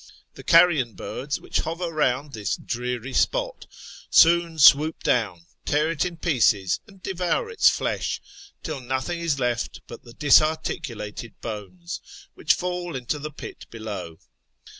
[0.33, 3.67] The carrion birds which hover round this dreary spot
[4.09, 8.19] soon swoop down, tear it in pieces, and devour its flesh,
[8.63, 12.01] till nothing is left but the disarticulated bones,
[12.33, 14.17] which fall into the pit below.